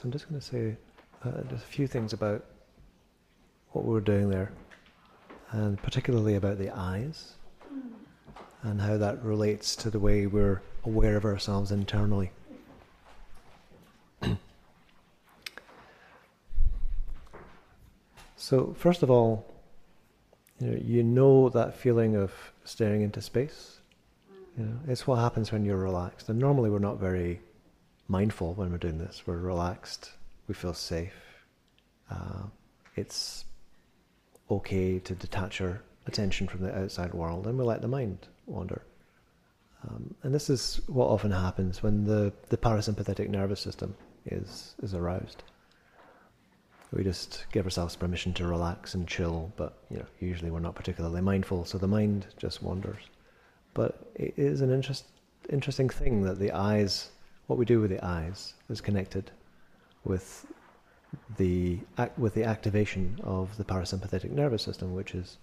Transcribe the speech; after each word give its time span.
So 0.00 0.06
I'm 0.06 0.12
just 0.12 0.30
going 0.30 0.40
to 0.40 0.46
say 0.46 0.76
uh, 1.26 1.42
just 1.50 1.62
a 1.62 1.66
few 1.66 1.86
things 1.86 2.14
about 2.14 2.42
what 3.72 3.84
we 3.84 3.92
were 3.92 4.00
doing 4.00 4.30
there, 4.30 4.50
and 5.50 5.76
particularly 5.82 6.36
about 6.36 6.56
the 6.56 6.70
eyes 6.70 7.34
and 8.62 8.80
how 8.80 8.96
that 8.96 9.22
relates 9.22 9.76
to 9.76 9.90
the 9.90 9.98
way 9.98 10.26
we're 10.26 10.62
aware 10.84 11.18
of 11.18 11.26
ourselves 11.26 11.70
internally. 11.70 12.30
so, 18.36 18.74
first 18.78 19.02
of 19.02 19.10
all, 19.10 19.52
you 20.60 20.66
know, 20.66 20.78
you 20.82 21.02
know 21.02 21.50
that 21.50 21.76
feeling 21.76 22.16
of 22.16 22.32
staring 22.64 23.02
into 23.02 23.20
space. 23.20 23.80
You 24.56 24.64
know, 24.64 24.78
it's 24.88 25.06
what 25.06 25.16
happens 25.16 25.52
when 25.52 25.66
you're 25.66 25.76
relaxed. 25.76 26.30
And 26.30 26.38
normally 26.38 26.70
we're 26.70 26.78
not 26.78 26.98
very 26.98 27.42
mindful 28.10 28.54
when 28.54 28.70
we're 28.70 28.78
doing 28.78 28.98
this. 28.98 29.22
We're 29.26 29.38
relaxed, 29.38 30.12
we 30.48 30.54
feel 30.54 30.74
safe. 30.74 31.14
Uh, 32.10 32.42
it's 32.96 33.44
okay 34.50 34.98
to 34.98 35.14
detach 35.14 35.60
our 35.60 35.80
attention 36.06 36.48
from 36.48 36.62
the 36.62 36.76
outside 36.76 37.14
world 37.14 37.46
and 37.46 37.56
we 37.56 37.64
let 37.64 37.80
the 37.80 37.88
mind 37.88 38.26
wander. 38.46 38.82
Um, 39.88 40.14
and 40.24 40.34
this 40.34 40.50
is 40.50 40.80
what 40.88 41.06
often 41.06 41.30
happens 41.30 41.82
when 41.82 42.04
the, 42.04 42.32
the 42.48 42.56
parasympathetic 42.56 43.28
nervous 43.28 43.60
system 43.60 43.94
is, 44.26 44.74
is 44.82 44.94
aroused. 44.94 45.44
We 46.92 47.04
just 47.04 47.46
give 47.52 47.64
ourselves 47.64 47.94
permission 47.94 48.34
to 48.34 48.48
relax 48.48 48.94
and 48.94 49.06
chill, 49.06 49.52
but 49.56 49.78
you 49.88 49.98
know, 49.98 50.06
usually 50.18 50.50
we're 50.50 50.58
not 50.58 50.74
particularly 50.74 51.20
mindful, 51.20 51.64
so 51.64 51.78
the 51.78 51.86
mind 51.86 52.26
just 52.36 52.62
wanders. 52.62 53.04
But 53.74 54.10
it 54.16 54.34
is 54.36 54.60
an 54.60 54.72
interest, 54.72 55.04
interesting 55.48 55.88
thing 55.88 56.22
that 56.22 56.40
the 56.40 56.50
eyes, 56.50 57.10
what 57.50 57.58
we 57.58 57.64
do 57.64 57.80
with 57.80 57.90
the 57.90 58.02
eyes, 58.04 58.54
is 58.68 58.80
connected 58.80 59.32
with 60.04 60.46
the 61.36 61.80
with 62.16 62.32
the 62.34 62.44
activation 62.44 63.18
of 63.24 63.56
the 63.56 63.64
parasympathetic 63.64 64.30
nervous 64.30 64.62
system, 64.62 64.94
which 64.94 65.16
is 65.16 65.38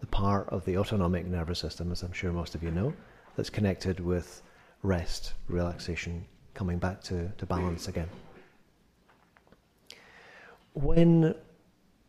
the 0.00 0.08
part 0.08 0.48
of 0.48 0.64
the 0.64 0.76
autonomic 0.76 1.24
nervous 1.24 1.60
system, 1.60 1.92
as 1.92 2.02
I'm 2.02 2.12
sure 2.12 2.32
most 2.32 2.56
of 2.56 2.64
you 2.64 2.72
know, 2.72 2.92
that's 3.36 3.48
connected 3.48 4.00
with 4.00 4.42
rest, 4.82 5.34
relaxation, 5.46 6.24
coming 6.54 6.78
back 6.78 7.00
to, 7.02 7.28
to 7.38 7.46
balance 7.46 7.86
again. 7.86 8.08
When 10.74 11.32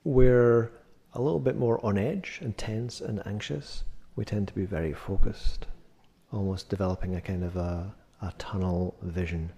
we're 0.03 0.71
a 1.13 1.21
little 1.21 1.39
bit 1.39 1.57
more 1.57 1.79
on 1.85 1.99
edge 1.99 2.39
and 2.41 2.57
tense 2.57 3.01
and 3.01 3.21
anxious, 3.27 3.83
we 4.15 4.25
tend 4.25 4.47
to 4.47 4.55
be 4.55 4.65
very 4.65 4.93
focused, 4.93 5.67
almost 6.31 6.69
developing 6.69 7.15
a 7.15 7.21
kind 7.21 7.43
of 7.43 7.55
a, 7.55 7.93
a 8.23 8.33
tunnel 8.37 8.95
vision. 9.01 9.51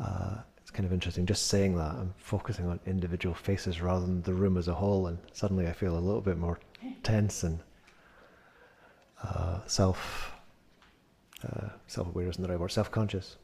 Uh, 0.00 0.38
it's 0.60 0.70
kind 0.70 0.86
of 0.86 0.92
interesting 0.92 1.26
just 1.26 1.46
saying 1.48 1.76
that. 1.76 1.92
I'm 1.92 2.14
focusing 2.18 2.66
on 2.66 2.80
individual 2.86 3.34
faces 3.34 3.80
rather 3.80 4.04
than 4.04 4.22
the 4.22 4.34
room 4.34 4.56
as 4.56 4.68
a 4.68 4.74
whole, 4.74 5.06
and 5.06 5.18
suddenly 5.32 5.66
I 5.66 5.72
feel 5.72 5.96
a 5.96 6.00
little 6.00 6.20
bit 6.20 6.38
more 6.38 6.58
tense 7.02 7.42
and 7.42 7.60
uh, 9.22 9.60
self 9.66 10.32
uh, 11.44 11.68
self 11.86 12.08
aware 12.08 12.28
isn't 12.28 12.42
the 12.42 12.48
right 12.48 12.58
word 12.58 12.72
self 12.72 12.90
conscious. 12.90 13.36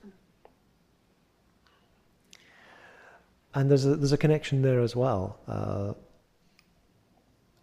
And 3.55 3.71
there's 3.71 3.87
a, 3.87 3.95
there's 3.97 4.13
a 4.13 4.19
connection 4.19 4.63
there 4.63 4.81
as 4.81 4.97
well. 4.97 5.39
Uh, 5.47 5.95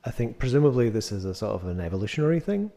I 0.06 0.12
think 0.12 0.40
presumably 0.40 0.90
this 0.90 1.12
is 1.12 1.26
a 1.26 1.36
sort 1.36 1.54
of 1.54 1.68
an 1.68 1.80
evolutionary 1.82 2.40
thing. 2.40 2.72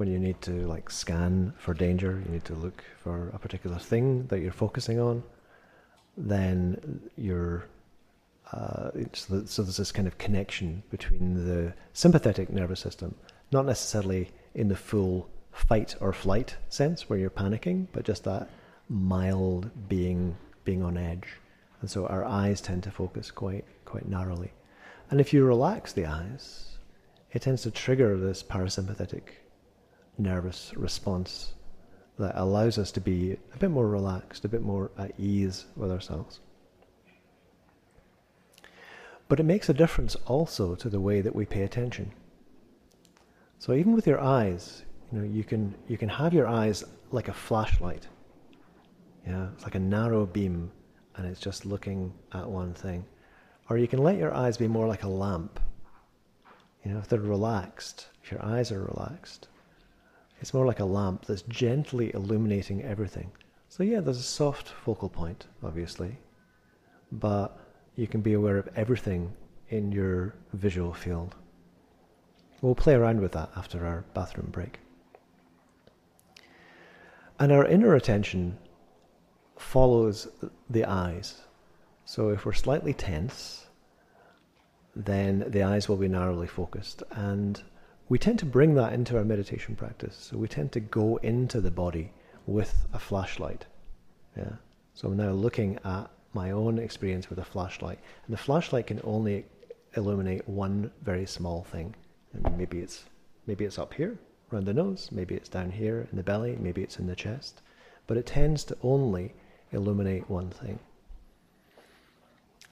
When 0.00 0.10
you 0.10 0.18
need 0.18 0.40
to 0.48 0.66
like 0.66 0.88
scan 0.88 1.52
for 1.58 1.74
danger, 1.74 2.22
you 2.24 2.32
need 2.32 2.46
to 2.46 2.54
look 2.54 2.82
for 3.04 3.28
a 3.34 3.38
particular 3.38 3.78
thing 3.78 4.28
that 4.28 4.40
you're 4.40 4.50
focusing 4.50 4.98
on. 4.98 5.22
Then 6.16 7.02
you're 7.18 7.66
uh, 8.50 8.92
so, 9.12 9.44
so 9.44 9.62
there's 9.62 9.76
this 9.76 9.92
kind 9.92 10.08
of 10.08 10.16
connection 10.16 10.82
between 10.90 11.34
the 11.34 11.74
sympathetic 11.92 12.48
nervous 12.48 12.80
system, 12.80 13.14
not 13.52 13.66
necessarily 13.66 14.30
in 14.54 14.68
the 14.68 14.74
full 14.74 15.28
fight 15.52 15.94
or 16.00 16.14
flight 16.14 16.56
sense 16.70 17.10
where 17.10 17.18
you're 17.18 17.28
panicking, 17.28 17.86
but 17.92 18.06
just 18.06 18.24
that 18.24 18.48
mild 18.88 19.70
being 19.86 20.34
being 20.64 20.82
on 20.82 20.96
edge. 20.96 21.28
And 21.82 21.90
so 21.90 22.06
our 22.06 22.24
eyes 22.24 22.62
tend 22.62 22.84
to 22.84 22.90
focus 22.90 23.30
quite 23.30 23.66
quite 23.84 24.08
narrowly. 24.08 24.52
And 25.10 25.20
if 25.20 25.34
you 25.34 25.44
relax 25.44 25.92
the 25.92 26.06
eyes, 26.06 26.78
it 27.32 27.42
tends 27.42 27.60
to 27.64 27.70
trigger 27.70 28.16
this 28.16 28.42
parasympathetic 28.42 29.24
nervous 30.22 30.72
response 30.76 31.54
that 32.18 32.32
allows 32.36 32.78
us 32.78 32.92
to 32.92 33.00
be 33.00 33.36
a 33.54 33.58
bit 33.58 33.70
more 33.70 33.88
relaxed, 33.88 34.44
a 34.44 34.48
bit 34.48 34.62
more 34.62 34.90
at 34.98 35.18
ease 35.18 35.64
with 35.76 35.90
ourselves. 35.90 36.40
But 39.28 39.40
it 39.40 39.44
makes 39.44 39.68
a 39.68 39.74
difference 39.74 40.16
also 40.26 40.74
to 40.74 40.88
the 40.88 41.00
way 41.00 41.20
that 41.20 41.34
we 41.34 41.46
pay 41.46 41.62
attention. 41.62 42.12
So 43.58 43.74
even 43.74 43.94
with 43.94 44.06
your 44.06 44.20
eyes, 44.20 44.82
you 45.12 45.18
know, 45.18 45.24
you 45.24 45.44
can 45.44 45.74
you 45.86 45.96
can 45.96 46.08
have 46.08 46.34
your 46.34 46.46
eyes 46.46 46.84
like 47.10 47.28
a 47.28 47.32
flashlight. 47.32 48.06
Yeah, 49.26 49.48
it's 49.54 49.64
like 49.64 49.74
a 49.74 49.80
narrow 49.80 50.26
beam 50.26 50.70
and 51.16 51.26
it's 51.26 51.40
just 51.40 51.66
looking 51.66 52.12
at 52.32 52.48
one 52.48 52.74
thing. 52.74 53.04
Or 53.68 53.78
you 53.78 53.86
can 53.86 54.02
let 54.02 54.16
your 54.16 54.34
eyes 54.34 54.56
be 54.56 54.66
more 54.66 54.88
like 54.88 55.04
a 55.04 55.08
lamp. 55.08 55.60
You 56.84 56.92
know, 56.92 56.98
if 56.98 57.08
they're 57.08 57.20
relaxed, 57.20 58.08
if 58.22 58.32
your 58.32 58.44
eyes 58.44 58.72
are 58.72 58.82
relaxed, 58.82 59.48
it's 60.40 60.54
more 60.54 60.66
like 60.66 60.80
a 60.80 60.84
lamp 60.84 61.26
that's 61.26 61.42
gently 61.42 62.12
illuminating 62.14 62.82
everything. 62.82 63.30
So 63.68 63.82
yeah, 63.82 64.00
there's 64.00 64.18
a 64.18 64.22
soft 64.22 64.68
focal 64.68 65.08
point, 65.08 65.46
obviously, 65.62 66.18
but 67.12 67.58
you 67.94 68.06
can 68.06 68.20
be 68.20 68.32
aware 68.32 68.58
of 68.58 68.68
everything 68.74 69.32
in 69.68 69.92
your 69.92 70.34
visual 70.54 70.92
field. 70.92 71.34
We'll 72.62 72.74
play 72.74 72.94
around 72.94 73.20
with 73.20 73.32
that 73.32 73.50
after 73.56 73.86
our 73.86 74.04
bathroom 74.14 74.50
break. 74.50 74.80
And 77.38 77.52
our 77.52 77.66
inner 77.66 77.94
attention 77.94 78.58
follows 79.56 80.28
the 80.68 80.84
eyes. 80.84 81.42
So 82.04 82.30
if 82.30 82.44
we're 82.44 82.52
slightly 82.52 82.92
tense, 82.92 83.66
then 84.96 85.44
the 85.48 85.62
eyes 85.62 85.88
will 85.88 85.96
be 85.96 86.08
narrowly 86.08 86.46
focused. 86.46 87.02
And 87.12 87.62
we 88.10 88.18
tend 88.18 88.40
to 88.40 88.44
bring 88.44 88.74
that 88.74 88.92
into 88.92 89.16
our 89.16 89.24
meditation 89.24 89.76
practice. 89.76 90.16
So 90.30 90.36
we 90.36 90.48
tend 90.48 90.72
to 90.72 90.80
go 90.80 91.16
into 91.18 91.60
the 91.60 91.70
body 91.70 92.12
with 92.44 92.84
a 92.92 92.98
flashlight. 92.98 93.66
Yeah. 94.36 94.54
So 94.94 95.08
I'm 95.08 95.16
now 95.16 95.30
looking 95.30 95.78
at 95.84 96.10
my 96.34 96.50
own 96.50 96.80
experience 96.80 97.30
with 97.30 97.38
a 97.38 97.44
flashlight. 97.44 98.00
And 98.26 98.34
the 98.34 98.42
flashlight 98.42 98.88
can 98.88 99.00
only 99.04 99.46
illuminate 99.94 100.48
one 100.48 100.90
very 101.02 101.24
small 101.24 101.62
thing. 101.62 101.94
And 102.32 102.58
maybe 102.58 102.80
it's 102.80 103.04
maybe 103.46 103.64
it's 103.64 103.78
up 103.78 103.94
here 103.94 104.18
around 104.52 104.66
the 104.66 104.74
nose, 104.74 105.10
maybe 105.12 105.36
it's 105.36 105.48
down 105.48 105.70
here 105.70 106.08
in 106.10 106.16
the 106.16 106.24
belly, 106.24 106.56
maybe 106.60 106.82
it's 106.82 106.98
in 106.98 107.06
the 107.06 107.14
chest. 107.14 107.62
But 108.08 108.16
it 108.16 108.26
tends 108.26 108.64
to 108.64 108.76
only 108.82 109.34
illuminate 109.70 110.28
one 110.28 110.50
thing. 110.50 110.80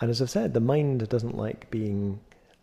And 0.00 0.10
as 0.10 0.20
I've 0.20 0.31
said, 0.31 0.53
the 0.53 0.60
mind 0.60 1.09
doesn't 1.09 1.37
like 1.37 1.70
being 1.70 2.19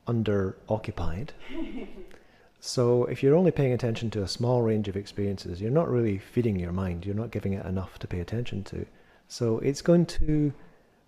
under 0.07 0.57
occupied. 0.67 1.31
so 2.65 3.05
if 3.05 3.21
you're 3.21 3.35
only 3.35 3.51
paying 3.51 3.73
attention 3.73 4.09
to 4.09 4.23
a 4.23 4.27
small 4.27 4.63
range 4.63 4.87
of 4.87 4.97
experiences, 4.97 5.61
you're 5.61 5.69
not 5.69 5.87
really 5.87 6.17
feeding 6.17 6.57
your 6.57 6.71
mind. 6.71 7.05
You're 7.05 7.13
not 7.13 7.29
giving 7.29 7.53
it 7.53 7.63
enough 7.63 7.99
to 7.99 8.07
pay 8.07 8.19
attention 8.19 8.63
to. 8.63 8.87
So 9.27 9.59
it's 9.59 9.83
going 9.83 10.07
to 10.07 10.51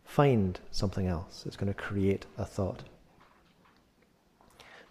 find 0.06 0.60
something 0.70 1.08
else. 1.08 1.46
It's 1.48 1.56
going 1.56 1.74
to 1.74 1.74
create 1.74 2.28
a 2.38 2.46
thought. 2.46 2.84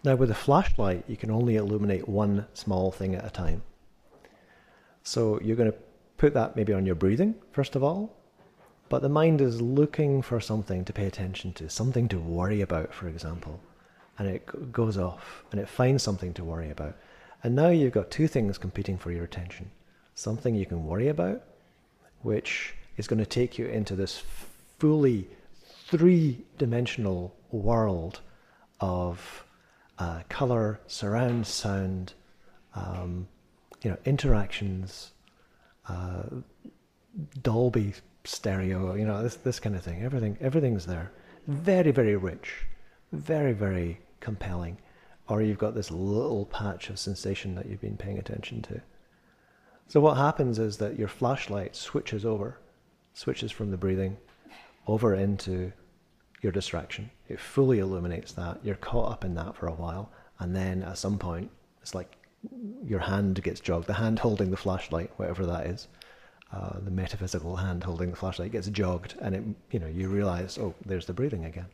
Now, 0.03 0.15
with 0.15 0.29
a 0.29 0.35
flashlight, 0.35 1.05
you 1.07 1.15
can 1.15 1.31
only 1.31 1.55
illuminate 1.55 2.09
one 2.09 2.47
small 2.53 2.91
thing 2.91 3.15
at 3.15 3.25
a 3.25 3.29
time. 3.29 3.61
So 5.03 5.39
you're 5.41 5.55
going 5.55 5.71
to 5.71 5.77
put 6.17 6.33
that 6.33 6.57
maybe 6.57 6.73
on 6.73 6.85
your 6.85 6.95
breathing, 6.95 7.35
first 7.53 7.77
of 7.77 7.83
all. 7.83 8.13
But 8.89 9.01
the 9.01 9.07
mind 9.07 9.39
is 9.39 9.61
looking 9.61 10.21
for 10.21 10.41
something 10.41 10.83
to 10.83 10.91
pay 10.91 11.05
attention 11.05 11.53
to, 11.53 11.69
something 11.69 12.09
to 12.09 12.19
worry 12.19 12.59
about, 12.59 12.93
for 12.93 13.07
example. 13.07 13.61
And 14.19 14.27
it 14.27 14.71
goes 14.71 14.97
off 14.97 15.43
and 15.51 15.59
it 15.59 15.69
finds 15.69 16.03
something 16.03 16.33
to 16.33 16.43
worry 16.43 16.71
about. 16.71 16.95
And 17.43 17.55
now 17.55 17.69
you've 17.69 17.93
got 17.93 18.09
two 18.09 18.27
things 18.27 18.57
competing 18.57 18.97
for 18.97 19.11
your 19.11 19.23
attention 19.23 19.71
something 20.15 20.55
you 20.55 20.65
can 20.65 20.83
worry 20.83 21.09
about, 21.09 21.43
which 22.23 22.73
is 22.97 23.07
going 23.07 23.19
to 23.19 23.25
take 23.25 23.59
you 23.59 23.67
into 23.67 23.95
this 23.95 24.23
fully 24.79 25.27
three 25.87 26.43
dimensional 26.57 27.35
world 27.51 28.21
of 28.79 29.45
uh, 29.99 30.21
color, 30.27 30.79
surround 30.87 31.45
sound, 31.45 32.13
um, 32.73 33.27
you 33.83 33.91
know, 33.91 33.97
interactions, 34.05 35.11
uh, 35.87 36.23
Dolby 37.41 37.93
stereo, 38.23 38.95
you 38.95 39.05
know, 39.05 39.23
this 39.23 39.35
this 39.35 39.59
kind 39.59 39.75
of 39.75 39.83
thing. 39.83 40.03
Everything 40.03 40.37
everything's 40.41 40.85
there. 40.85 41.11
Very 41.47 41.91
very 41.91 42.15
rich, 42.15 42.65
very 43.11 43.53
very 43.53 43.99
compelling. 44.19 44.77
Or 45.27 45.41
you've 45.41 45.57
got 45.57 45.75
this 45.75 45.91
little 45.91 46.45
patch 46.45 46.89
of 46.89 46.99
sensation 46.99 47.55
that 47.55 47.67
you've 47.67 47.81
been 47.81 47.97
paying 47.97 48.17
attention 48.17 48.61
to. 48.63 48.81
So 49.87 49.99
what 49.99 50.17
happens 50.17 50.59
is 50.59 50.77
that 50.77 50.99
your 50.99 51.07
flashlight 51.07 51.75
switches 51.75 52.25
over, 52.25 52.59
switches 53.13 53.51
from 53.51 53.71
the 53.71 53.77
breathing 53.77 54.17
over 54.87 55.15
into 55.15 55.71
your 56.41 56.51
distraction. 56.51 57.09
It 57.27 57.39
fully 57.39 57.79
illuminates 57.79 58.31
that. 58.33 58.59
You're 58.63 58.75
caught 58.75 59.11
up 59.11 59.25
in 59.25 59.33
that 59.35 59.55
for 59.55 59.67
a 59.67 59.73
while, 59.73 60.11
and 60.39 60.55
then 60.55 60.83
at 60.83 60.97
some 60.97 61.17
point, 61.17 61.49
it's 61.81 61.95
like 61.95 62.17
your 62.85 62.99
hand 62.99 63.41
gets 63.43 63.59
jogged. 63.59 63.87
The 63.87 63.93
hand 63.93 64.19
holding 64.19 64.51
the 64.51 64.57
flashlight, 64.57 65.11
whatever 65.17 65.45
that 65.45 65.67
is, 65.67 65.87
uh, 66.53 66.79
the 66.79 66.91
metaphysical 66.91 67.55
hand 67.55 67.83
holding 67.83 68.11
the 68.11 68.15
flashlight 68.15 68.51
gets 68.51 68.67
jogged, 68.67 69.15
and 69.21 69.35
it, 69.35 69.43
you 69.71 69.79
know, 69.79 69.87
you 69.87 70.09
realize, 70.09 70.57
oh, 70.57 70.73
there's 70.85 71.05
the 71.05 71.13
breathing 71.13 71.45
again. 71.45 71.67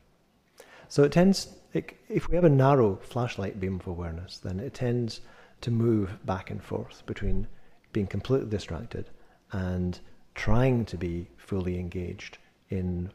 So 0.94 1.02
it 1.04 1.12
tends, 1.12 1.48
it, 1.74 1.98
if 2.08 2.30
we 2.30 2.36
have 2.36 2.44
a 2.44 2.50
narrow 2.50 2.98
flashlight 2.98 3.60
beam 3.60 3.80
of 3.80 3.88
awareness, 3.88 4.38
then 4.38 4.60
it 4.60 4.76
tends 4.76 5.22
to 5.62 5.72
move 5.72 6.24
back 6.24 6.52
and 6.52 6.64
forth 6.64 7.04
between 7.08 7.48
being 7.94 8.06
completely 8.06 8.48
distracted 8.48 9.10
and 9.54 10.00
trying 10.36 10.86
to 10.86 10.96
be 10.96 11.30
fully 11.36 11.80
engaged 11.80 12.38
in 12.70 13.10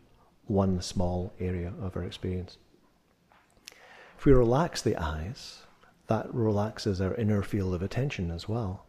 one 0.46 0.82
small 0.82 1.32
area 1.38 1.72
of 1.80 1.96
our 1.96 2.02
experience. 2.02 2.58
If 4.18 4.24
we 4.24 4.32
relax 4.32 4.82
the 4.82 4.96
eyes, 4.96 5.62
that 6.08 6.34
relaxes 6.34 7.00
our 7.00 7.14
inner 7.14 7.44
field 7.44 7.74
of 7.74 7.82
attention 7.82 8.32
as 8.32 8.48
well. 8.48 8.86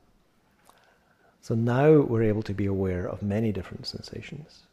So 1.41 1.53
now 1.53 1.99
we're 1.99 2.23
able 2.23 2.41
to 2.41 2.55
be 2.55 2.65
aware 2.65 3.07
of 3.07 3.21
many 3.21 3.51
different 3.51 3.85
sensations 3.85 4.63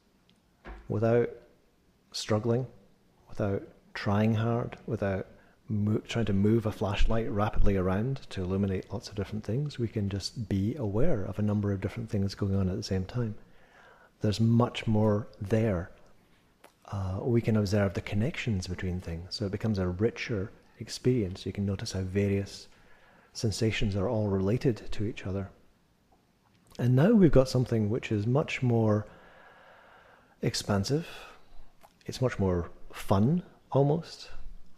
without 0.88 1.28
struggling, 2.12 2.66
without 3.28 3.62
trying 3.96 4.34
hard, 4.34 4.76
without 4.86 5.26
mo- 5.68 6.02
trying 6.06 6.26
to 6.26 6.32
move 6.32 6.66
a 6.66 6.70
flashlight 6.70 7.28
rapidly 7.30 7.76
around 7.76 8.20
to 8.28 8.44
illuminate 8.44 8.92
lots 8.92 9.08
of 9.08 9.16
different 9.16 9.42
things. 9.42 9.78
We 9.78 9.88
can 9.88 10.08
just 10.08 10.48
be 10.48 10.76
aware 10.76 11.24
of 11.24 11.38
a 11.38 11.42
number 11.42 11.72
of 11.72 11.80
different 11.80 12.10
things 12.10 12.34
going 12.34 12.54
on 12.54 12.68
at 12.68 12.76
the 12.76 12.82
same 12.82 13.06
time. 13.06 13.34
There's 14.20 14.38
much 14.38 14.86
more 14.86 15.26
there. 15.40 15.90
Uh, 16.92 17.18
we 17.22 17.40
can 17.40 17.56
observe 17.56 17.94
the 17.94 18.02
connections 18.02 18.66
between 18.66 19.00
things, 19.00 19.34
so 19.34 19.46
it 19.46 19.52
becomes 19.52 19.78
a 19.78 19.88
richer 19.88 20.52
experience. 20.78 21.46
You 21.46 21.52
can 21.52 21.66
notice 21.66 21.92
how 21.92 22.02
various 22.02 22.68
sensations 23.32 23.96
are 23.96 24.08
all 24.08 24.28
related 24.28 24.82
to 24.92 25.04
each 25.04 25.26
other. 25.26 25.50
And 26.78 26.94
now 26.94 27.12
we've 27.12 27.32
got 27.32 27.48
something 27.48 27.88
which 27.88 28.12
is 28.12 28.26
much 28.26 28.62
more 28.62 29.06
expansive, 30.42 31.08
it's 32.04 32.20
much 32.20 32.38
more 32.38 32.70
fun 32.92 33.42
almost. 33.72 34.30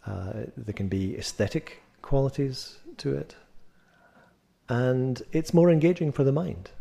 Uh, 0.05 0.45
there 0.57 0.73
can 0.73 0.87
be 0.87 1.17
aesthetic 1.17 1.81
qualities 2.01 2.79
to 2.97 3.15
it, 3.15 3.35
and 4.67 5.21
it's 5.31 5.53
more 5.53 5.69
engaging 5.69 6.11
for 6.11 6.23
the 6.23 6.31
mind. 6.31 6.71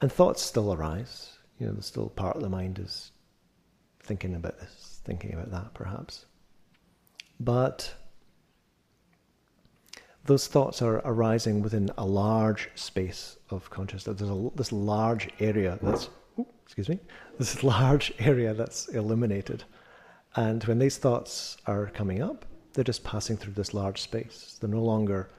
And 0.00 0.10
thoughts 0.10 0.42
still 0.42 0.72
arise. 0.72 1.38
You 1.58 1.66
know, 1.66 1.72
there's 1.72 1.86
still 1.86 2.08
part 2.08 2.36
of 2.36 2.42
the 2.42 2.48
mind 2.48 2.78
is 2.78 3.12
thinking 4.02 4.34
about 4.34 4.58
this, 4.58 5.00
thinking 5.04 5.34
about 5.34 5.50
that, 5.50 5.74
perhaps. 5.74 6.24
But 7.38 7.94
those 10.24 10.46
thoughts 10.46 10.82
are 10.82 11.00
arising 11.04 11.62
within 11.62 11.90
a 11.96 12.04
large 12.04 12.68
space 12.74 13.36
of 13.50 13.70
consciousness. 13.70 14.18
There's 14.18 14.30
a, 14.30 14.50
this 14.54 14.72
large 14.72 15.28
area 15.38 15.78
that's, 15.82 16.08
excuse 16.64 16.88
me, 16.88 16.98
this 17.38 17.62
large 17.62 18.12
area 18.18 18.54
that's 18.54 18.88
illuminated. 18.88 19.64
And 20.36 20.62
when 20.64 20.78
these 20.78 20.96
thoughts 20.96 21.56
are 21.66 21.86
coming 21.86 22.22
up, 22.22 22.44
they're 22.72 22.84
just 22.84 23.02
passing 23.02 23.36
through 23.36 23.54
this 23.54 23.74
large 23.74 24.00
space. 24.00 24.56
They're 24.60 24.70
no 24.70 24.82
longer 24.82 25.30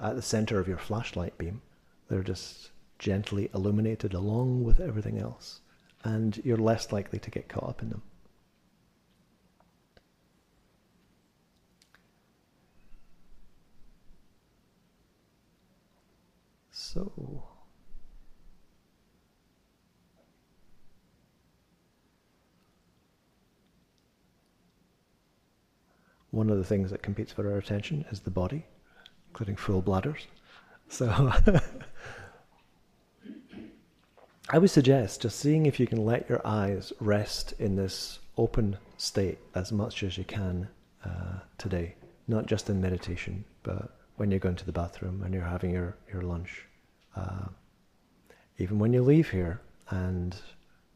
at 0.00 0.16
the 0.16 0.22
center 0.22 0.58
of 0.58 0.66
your 0.66 0.78
flashlight 0.78 1.38
beam. 1.38 1.62
They're 2.08 2.22
just 2.22 2.70
gently 2.98 3.48
illuminated 3.54 4.12
along 4.12 4.64
with 4.64 4.80
everything 4.80 5.18
else. 5.18 5.60
And 6.02 6.40
you're 6.44 6.56
less 6.56 6.90
likely 6.92 7.18
to 7.20 7.30
get 7.30 7.48
caught 7.48 7.68
up 7.68 7.82
in 7.82 7.90
them. 7.90 8.02
So, 16.72 17.44
one 26.40 26.48
of 26.48 26.56
the 26.56 26.64
things 26.64 26.90
that 26.90 27.02
competes 27.02 27.32
for 27.34 27.46
our 27.52 27.58
attention 27.58 28.02
is 28.10 28.20
the 28.20 28.30
body, 28.30 28.64
including 29.28 29.56
full 29.56 29.82
bladders. 29.82 30.26
So, 30.88 31.06
I 34.48 34.56
would 34.56 34.70
suggest 34.70 35.20
just 35.20 35.38
seeing 35.38 35.66
if 35.66 35.78
you 35.78 35.86
can 35.86 36.02
let 36.02 36.30
your 36.30 36.40
eyes 36.42 36.94
rest 36.98 37.52
in 37.58 37.76
this 37.76 38.20
open 38.38 38.78
state 38.96 39.38
as 39.54 39.70
much 39.70 40.02
as 40.02 40.16
you 40.16 40.24
can 40.24 40.66
uh, 41.04 41.40
today, 41.58 41.94
not 42.26 42.46
just 42.46 42.70
in 42.70 42.80
meditation, 42.80 43.44
but 43.62 43.98
when 44.16 44.30
you're 44.30 44.40
going 44.40 44.56
to 44.56 44.64
the 44.64 44.72
bathroom 44.72 45.22
and 45.22 45.34
you're 45.34 45.44
having 45.44 45.72
your, 45.72 45.94
your 46.10 46.22
lunch. 46.22 46.64
Uh, 47.14 47.48
even 48.56 48.78
when 48.78 48.94
you 48.94 49.02
leave 49.02 49.28
here 49.28 49.60
and 49.90 50.36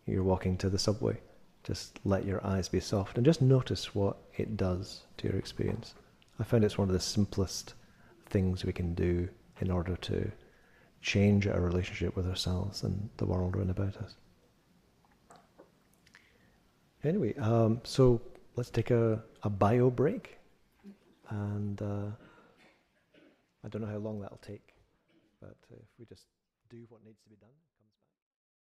you're 0.06 0.24
walking 0.24 0.56
to 0.56 0.70
the 0.70 0.78
subway, 0.78 1.18
just 1.64 1.98
let 2.04 2.24
your 2.24 2.46
eyes 2.46 2.68
be 2.68 2.78
soft 2.78 3.16
and 3.16 3.24
just 3.24 3.42
notice 3.42 3.94
what 3.94 4.18
it 4.36 4.56
does 4.56 5.00
to 5.16 5.28
your 5.28 5.36
experience. 5.36 5.94
I 6.38 6.44
find 6.44 6.62
it's 6.62 6.78
one 6.78 6.88
of 6.88 6.92
the 6.92 7.00
simplest 7.00 7.74
things 8.26 8.64
we 8.64 8.72
can 8.72 8.94
do 8.94 9.28
in 9.60 9.70
order 9.70 9.96
to 9.96 10.30
change 11.00 11.46
our 11.46 11.60
relationship 11.60 12.16
with 12.16 12.28
ourselves 12.28 12.82
and 12.82 13.08
the 13.16 13.26
world 13.26 13.56
around 13.56 13.70
about 13.70 13.96
us. 13.96 14.14
Anyway, 17.02 17.34
um, 17.36 17.80
so 17.84 18.20
let's 18.56 18.70
take 18.70 18.90
a, 18.90 19.22
a 19.42 19.50
bio 19.50 19.90
break. 19.90 20.38
And 21.30 21.80
uh, 21.80 22.10
I 23.64 23.68
don't 23.68 23.82
know 23.82 23.88
how 23.88 23.98
long 23.98 24.20
that'll 24.20 24.38
take. 24.38 24.74
But 25.40 25.56
if 25.70 25.88
we 25.98 26.04
just 26.06 26.26
do 26.70 26.78
what 26.88 27.04
needs 27.04 27.20
to 27.22 27.28
be 27.28 27.36
done. 27.36 27.50